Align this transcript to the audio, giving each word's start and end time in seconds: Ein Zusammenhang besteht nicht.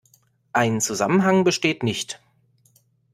Ein 0.51 0.81
Zusammenhang 0.81 1.43
besteht 1.43 1.83
nicht. 1.83 2.19